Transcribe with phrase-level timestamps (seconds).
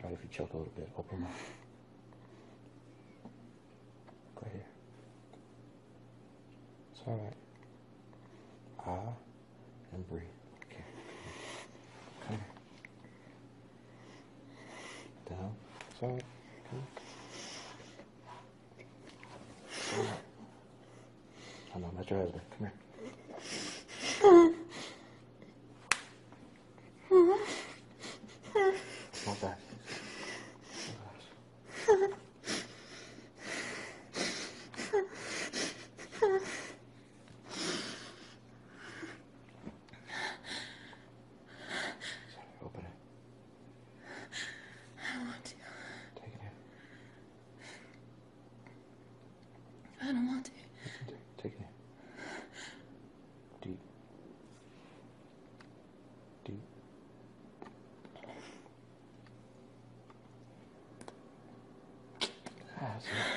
[0.00, 0.88] Sorry if you choke a little bit.
[0.98, 1.50] Open mouth.
[4.34, 4.64] Go here.
[6.92, 7.32] It's alright.
[8.86, 9.12] Ah,
[9.92, 10.22] and breathe.
[10.64, 10.84] Okay.
[12.26, 12.46] Come here.
[15.36, 15.54] Down.
[15.90, 16.24] It's alright.
[16.70, 16.82] Come.
[19.68, 20.20] It's alright.
[21.72, 22.42] Come on, that's your husband.
[22.58, 22.83] Come here.
[51.44, 51.74] Take it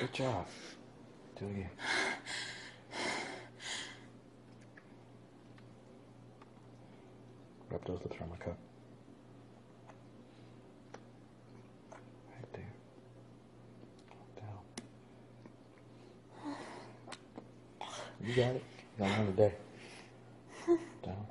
[0.00, 0.46] good job.
[1.38, 1.70] Do it again.
[7.70, 8.58] Rub those lips around my cup.
[12.34, 12.72] Right there.
[14.36, 14.62] Down.
[18.28, 18.62] You got it.
[18.98, 19.52] You got one today.
[21.02, 21.26] Down.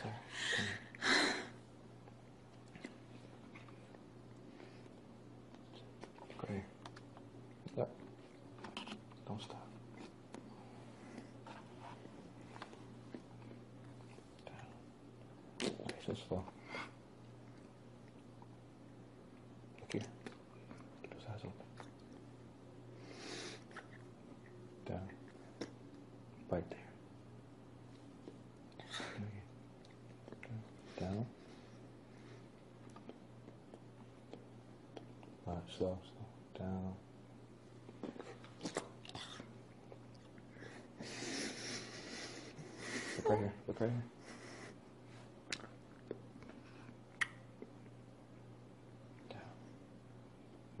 [0.00, 0.14] Sorry.
[6.38, 6.64] Come here.
[7.76, 7.82] Go here.
[7.82, 7.90] Up.
[9.28, 9.66] Don't stop.
[14.46, 15.74] Down.
[15.82, 16.42] Okay, so slow.
[19.80, 20.00] Look here.
[21.02, 21.52] Keep those eyes open.
[24.90, 25.08] Down.
[26.50, 26.78] Right there.
[30.42, 31.04] Do.
[31.04, 31.26] Down.
[35.46, 36.26] Alright, slow, slow.
[36.58, 36.94] Down.
[43.16, 43.52] Look right here.
[43.68, 44.02] Look right here.
[49.28, 49.40] Down.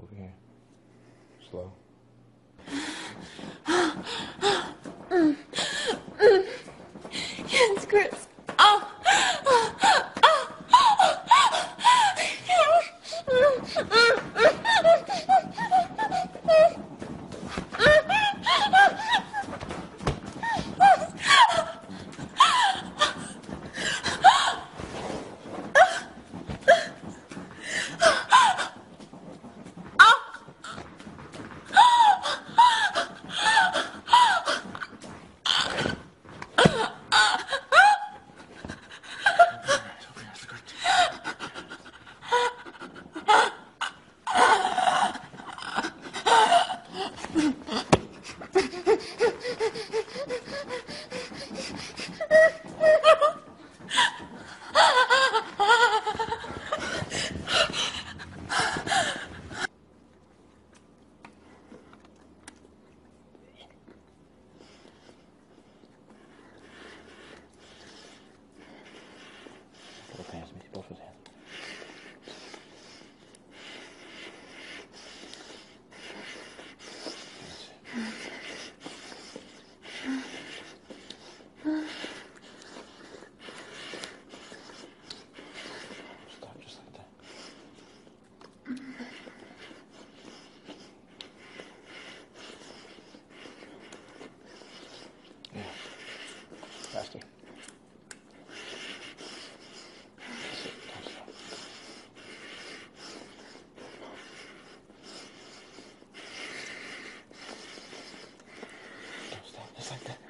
[0.02, 0.34] Over here.
[1.48, 1.72] Slow.
[3.90, 4.74] 啊啊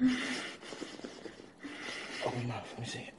[0.01, 0.07] Oh,
[2.35, 2.67] like mouth.
[2.71, 3.13] Let me see it.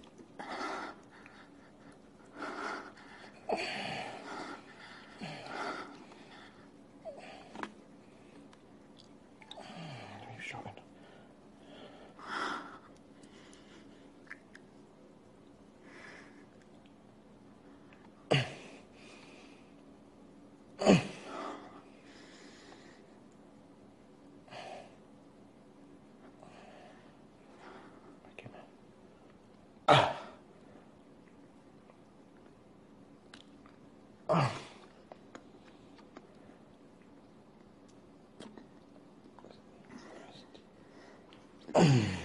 [41.74, 42.12] Mm-hmm.